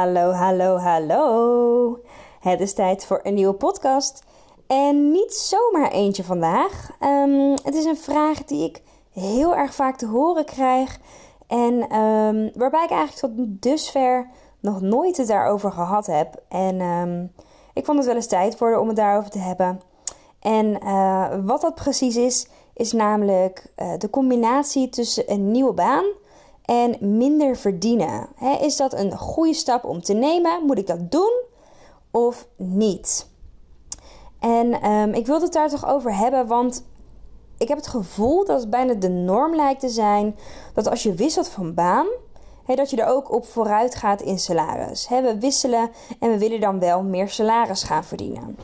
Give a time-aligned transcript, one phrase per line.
[0.00, 1.98] Hallo, hallo, hallo.
[2.40, 4.22] Het is tijd voor een nieuwe podcast.
[4.66, 6.90] En niet zomaar eentje vandaag.
[7.00, 8.82] Ehm, het is een vraag die ik
[9.12, 10.98] heel erg vaak te horen krijg.
[11.46, 14.28] En ehm, waarbij ik eigenlijk tot dusver
[14.60, 16.42] nog nooit het daarover gehad heb.
[16.48, 17.26] En ehm,
[17.72, 19.80] ik vond het wel eens tijd worden om het daarover te hebben.
[20.40, 26.04] En uh, wat dat precies is, is namelijk uh, de combinatie tussen een nieuwe baan
[26.70, 28.28] en minder verdienen.
[28.60, 30.64] is dat een goede stap om te nemen?
[30.66, 31.32] Moet ik dat doen
[32.10, 33.28] of niet?
[34.40, 36.84] En um, ik wil het daar toch over hebben, want
[37.58, 40.36] ik heb het gevoel dat het bijna de norm lijkt te zijn
[40.74, 42.06] dat als je wisselt van baan,
[42.66, 45.08] dat je er ook op vooruit gaat in salaris.
[45.08, 45.90] we wisselen
[46.20, 48.56] en we willen dan wel meer salaris gaan verdienen.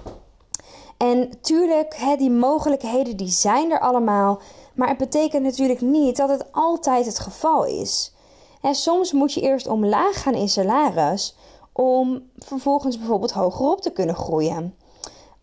[0.97, 4.41] En tuurlijk, die mogelijkheden die zijn er allemaal.
[4.77, 8.15] Maar het betekent natuurlijk niet dat het altijd het geval is.
[8.61, 11.37] En soms moet je eerst omlaag gaan in salaris
[11.73, 14.75] om vervolgens bijvoorbeeld hogerop te kunnen groeien.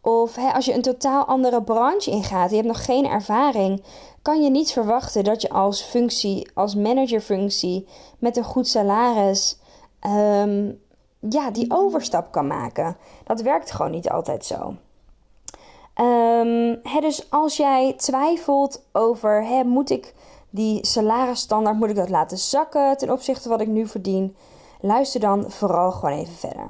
[0.02, 3.84] Of hè, als je een totaal andere branche ingaat, je hebt nog geen ervaring,
[4.22, 7.88] kan je niet verwachten dat je als functie, als managerfunctie
[8.20, 9.58] met een goed salaris,
[10.08, 10.82] um,
[11.30, 12.98] ja, die overstap kan maken.
[13.24, 14.76] Dat werkt gewoon niet altijd zo.
[15.96, 20.14] Um, dus als jij twijfelt over, hè, moet ik
[20.50, 24.36] die salarisstandaard, moet ik dat laten zakken ten opzichte van wat ik nu verdien?
[24.82, 26.68] Luister dan vooral gewoon even verder.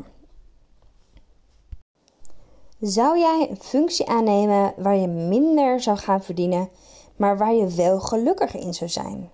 [2.79, 6.69] Zou jij een functie aannemen waar je minder zou gaan verdienen,
[7.16, 9.31] maar waar je wel gelukkiger in zou zijn?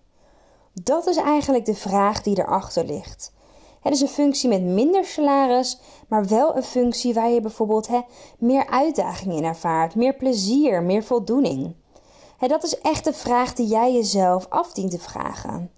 [0.74, 3.32] Dat is eigenlijk de vraag die erachter ligt.
[3.82, 7.90] Het is een functie met minder salaris, maar wel een functie waar je bijvoorbeeld
[8.38, 11.76] meer uitdaging in ervaart, meer plezier, meer voldoening.
[12.40, 15.72] dat is echt de vraag die jij jezelf af dient te vragen.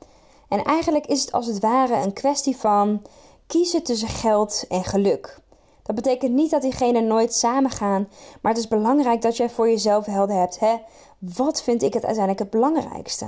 [0.48, 3.02] En eigenlijk is het als het ware een kwestie van
[3.48, 5.40] kiezen tussen geld en geluk.
[5.84, 8.08] Dat betekent niet dat diegenen nooit samengaan,
[8.42, 10.60] maar het is belangrijk dat jij voor jezelf helder hebt.
[10.60, 10.76] Hè?
[11.20, 13.26] Wat vind ik het uiteindelijk het belangrijkste?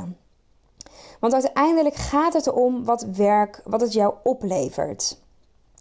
[1.24, 5.18] Want uiteindelijk gaat het erom wat werk, wat het jou oplevert.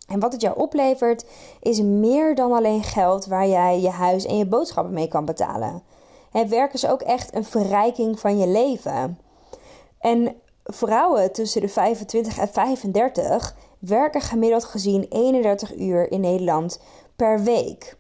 [0.09, 1.25] En wat het jou oplevert
[1.61, 5.83] is meer dan alleen geld waar jij je huis en je boodschappen mee kan betalen.
[6.31, 9.19] Het werk is ook echt een verrijking van je leven.
[9.99, 16.81] En vrouwen tussen de 25 en 35 werken gemiddeld gezien 31 uur in Nederland
[17.17, 17.97] per week.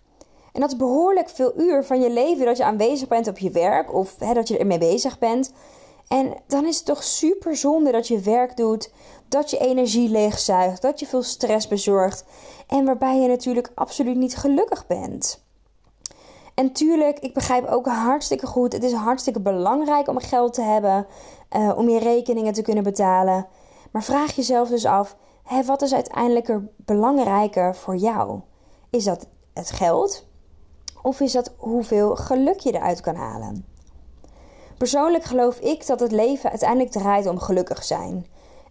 [0.52, 3.50] En dat is behoorlijk veel uur van je leven dat je aanwezig bent op je
[3.50, 5.52] werk of hè, dat je ermee bezig bent.
[6.08, 8.92] En dan is het toch super zonde dat je werk doet,
[9.28, 12.24] dat je energie leegzuigt, dat je veel stress bezorgt
[12.66, 15.44] en waarbij je natuurlijk absoluut niet gelukkig bent.
[16.54, 21.06] En tuurlijk, ik begrijp ook hartstikke goed, het is hartstikke belangrijk om geld te hebben,
[21.56, 23.46] uh, om je rekeningen te kunnen betalen.
[23.90, 28.40] Maar vraag jezelf dus af, hé, wat is uiteindelijk er belangrijker voor jou?
[28.90, 30.26] Is dat het geld?
[31.02, 33.71] Of is dat hoeveel geluk je eruit kan halen?
[34.78, 38.26] Persoonlijk geloof ik dat het leven uiteindelijk draait om gelukkig zijn.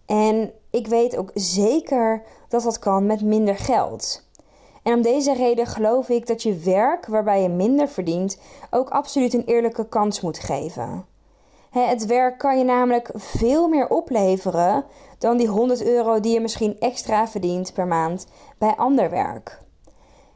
[0.05, 4.29] En ik weet ook zeker dat dat kan met minder geld.
[4.83, 8.39] En om deze reden geloof ik dat je werk waarbij je minder verdient
[8.69, 11.05] ook absoluut een eerlijke kans moet geven.
[11.69, 14.85] Het werk kan je namelijk veel meer opleveren
[15.17, 19.59] dan die 100 euro die je misschien extra verdient per maand bij ander werk.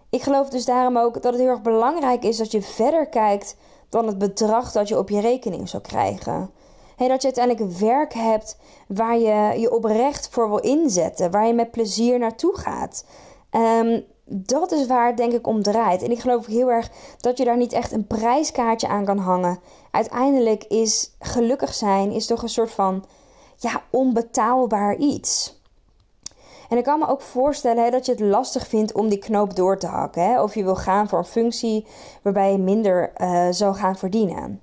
[0.10, 3.56] Ik geloof dus daarom ook dat het heel erg belangrijk is dat je verder kijkt
[3.90, 6.50] dan het bedrag dat je op je rekening zou krijgen.
[6.98, 11.72] dat je uiteindelijk werk hebt waar je je oprecht voor wil inzetten, waar je met
[11.72, 13.06] plezier naartoe gaat.
[13.52, 16.02] Um, dat is waar het denk ik om draait.
[16.02, 16.90] En ik geloof heel erg
[17.20, 19.60] dat je daar niet echt een prijskaartje aan kan hangen.
[19.92, 23.06] Uiteindelijk is gelukkig zijn is toch een soort van
[23.58, 25.64] ja, onbetaalbaar iets.
[26.76, 29.56] En ik kan me ook voorstellen hè, dat je het lastig vindt om die knoop
[29.56, 30.24] door te hakken.
[30.24, 30.42] Hè?
[30.42, 31.86] Of je wil gaan voor een functie
[32.22, 34.62] waarbij je minder uh, zou gaan verdienen.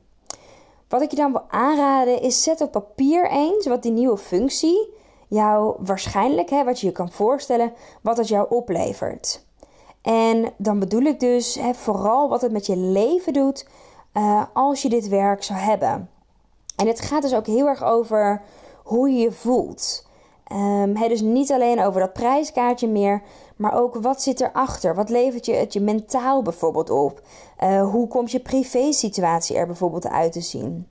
[0.89, 4.95] Wat ik je dan wil aanraden is zet op papier eens wat die nieuwe functie
[5.29, 9.45] jou waarschijnlijk, hè, wat je je kan voorstellen, wat het jou oplevert.
[10.03, 13.69] En dan bedoel ik dus hè, vooral wat het met je leven doet
[14.15, 16.11] uh, als je dit werk zou hebben.
[16.77, 18.43] En het gaat dus ook heel erg over
[18.83, 20.11] hoe je je voelt.
[20.55, 23.23] Um, dus niet alleen over dat prijskaartje meer,
[23.57, 24.95] maar ook wat zit erachter?
[24.95, 27.21] Wat levert je het je mentaal bijvoorbeeld op?
[27.63, 30.89] Uh, hoe komt je privé-situatie er bijvoorbeeld uit te zien?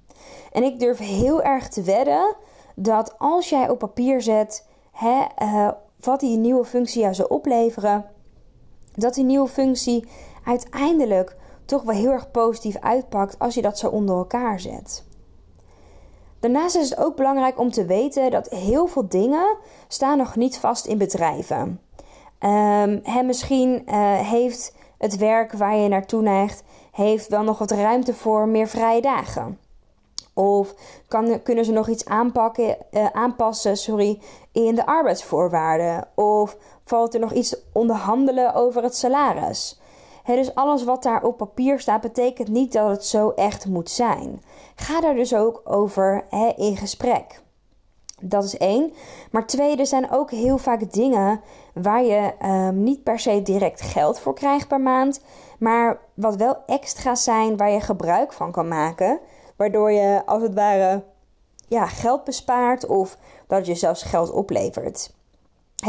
[0.51, 2.35] En ik durf heel erg te wedden
[2.75, 5.69] dat als jij op papier zet hè, uh,
[5.99, 8.05] wat die nieuwe functie jou zou opleveren,
[8.95, 10.07] dat die nieuwe functie
[10.45, 11.35] uiteindelijk
[11.65, 15.03] toch wel heel erg positief uitpakt als je dat zo onder elkaar zet.
[16.41, 19.57] Daarnaast is het ook belangrijk om te weten dat heel veel dingen
[19.87, 21.81] staan nog niet vast in bedrijven.
[22.39, 28.13] Um, misschien uh, heeft het werk waar je naartoe neigt, heeft wel nog wat ruimte
[28.13, 29.59] voor meer vrije dagen.
[30.33, 30.73] Of
[31.07, 34.21] kan, kunnen ze nog iets aanpakken, uh, aanpassen sorry,
[34.51, 36.07] in de arbeidsvoorwaarden?
[36.15, 39.80] Of valt er nog iets onderhandelen over het salaris?
[40.25, 44.41] Dus alles wat daar op papier staat, betekent niet dat het zo echt moet zijn.
[44.75, 46.25] Ga daar dus ook over
[46.55, 47.41] in gesprek.
[48.21, 48.93] Dat is één.
[49.31, 51.41] Maar twee, er zijn ook heel vaak dingen
[51.73, 55.21] waar je ehm, niet per se direct geld voor krijgt per maand.
[55.59, 59.19] Maar wat wel extra zijn waar je gebruik van kan maken.
[59.55, 61.03] Waardoor je als het ware
[61.67, 63.17] ja, geld bespaart of
[63.47, 65.13] dat je zelfs geld oplevert.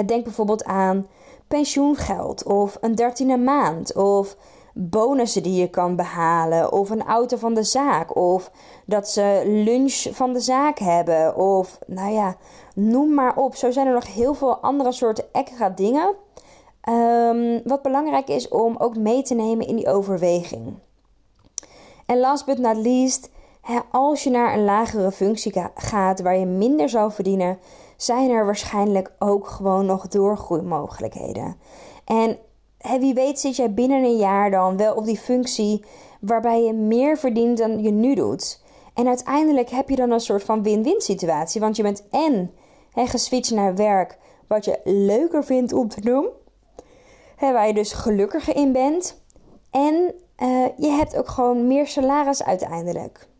[0.07, 1.07] Denk bijvoorbeeld aan
[1.53, 4.37] pensioengeld of een dertiende maand of
[4.75, 8.51] bonussen die je kan behalen of een auto van de zaak of
[8.87, 12.37] dat ze lunch van de zaak hebben of nou ja,
[12.75, 13.55] noem maar op.
[13.55, 16.15] Zo zijn er nog heel veel andere soorten extra dingen.
[16.89, 20.75] Um, wat belangrijk is om ook mee te nemen in die overweging.
[22.07, 23.31] En last but not least,
[23.91, 27.59] als je naar een lagere functie gaat waar je minder zou verdienen,
[28.05, 31.57] zijn er waarschijnlijk ook gewoon nog doorgroeimogelijkheden.
[32.05, 32.39] En
[32.99, 35.85] wie weet zit jij binnen een jaar dan wel op die functie
[36.21, 38.63] waarbij je meer verdient dan je nu doet.
[38.95, 42.51] En uiteindelijk heb je dan een soort van win-win situatie, want je bent en
[42.95, 46.29] geswitcht naar werk wat je leuker vindt om te doen,
[47.39, 49.23] waar je dus gelukkiger in bent.
[49.71, 49.95] En
[50.39, 53.31] uh, je hebt ook gewoon meer salaris uiteindelijk.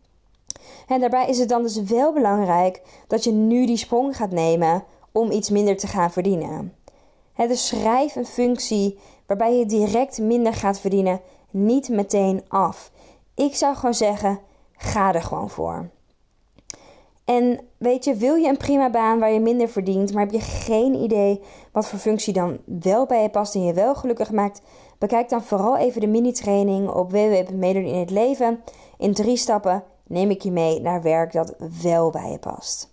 [0.87, 4.85] En daarbij is het dan dus wel belangrijk dat je nu die sprong gaat nemen
[5.13, 6.75] om iets minder te gaan verdienen.
[7.37, 11.21] dus schrijf een functie waarbij je direct minder gaat verdienen
[11.51, 12.91] niet meteen af.
[13.35, 14.41] Ik zou gewoon zeggen:
[14.73, 15.91] ga er gewoon voor.
[17.25, 20.41] En weet je, wil je een prima baan waar je minder verdient, maar heb je
[20.41, 21.41] geen idee
[21.73, 24.63] wat voor functie dan wel bij je past en je wel gelukkig maakt?
[24.99, 28.63] Bekijk dan vooral even de mini-training op www.meedoen in het leven.
[28.99, 32.91] In drie stappen neem ik je mee naar werk dat wel bij je past.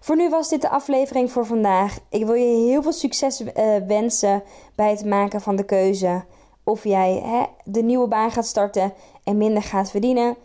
[0.00, 1.98] Voor nu was dit de aflevering voor vandaag.
[2.08, 3.50] Ik wil je heel veel succes uh,
[3.86, 4.42] wensen
[4.74, 6.24] bij het maken van de keuze
[6.64, 8.92] of jij hè, de nieuwe baan gaat starten
[9.24, 10.36] en minder gaat verdienen.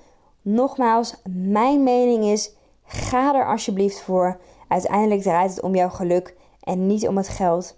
[0.42, 2.52] Nogmaals, mijn mening is:
[2.86, 4.40] ga er alsjeblieft voor.
[4.68, 7.76] Uiteindelijk draait het om jouw geluk en niet om het geld.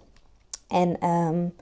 [0.68, 1.54] En um,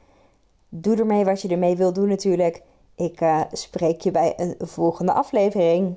[0.68, 2.62] doe ermee wat je ermee wil doen, natuurlijk.
[2.96, 5.96] Ik uh, spreek je bij een volgende aflevering.